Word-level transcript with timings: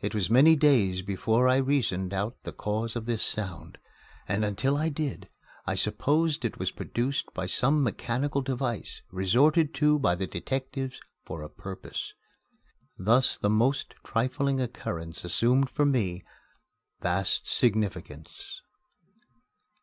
It 0.00 0.14
was 0.14 0.30
many 0.30 0.56
days 0.56 1.02
before 1.02 1.46
I 1.46 1.56
reasoned 1.58 2.14
out 2.14 2.44
the 2.44 2.50
cause 2.52 2.96
of 2.96 3.04
this 3.04 3.22
sound; 3.22 3.76
and 4.26 4.42
until 4.42 4.78
I 4.78 4.88
did 4.88 5.28
I 5.66 5.74
supposed 5.74 6.46
it 6.46 6.58
was 6.58 6.70
produced 6.70 7.34
by 7.34 7.44
some 7.44 7.82
mechanical 7.82 8.40
device 8.40 9.02
resorted 9.12 9.74
to 9.74 9.98
by 9.98 10.14
the 10.14 10.26
detectives 10.26 11.02
for 11.26 11.42
a 11.42 11.50
purpose. 11.50 12.14
Thus 12.96 13.36
the 13.36 13.50
most 13.50 13.92
trifling 14.02 14.62
occurrence 14.62 15.26
assumed 15.26 15.68
for 15.68 15.84
me 15.84 16.24
vast 17.02 17.46
significance. 17.52 18.62